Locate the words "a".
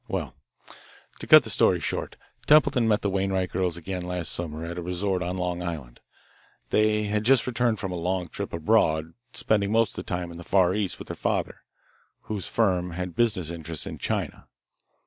4.79-4.81, 7.91-7.95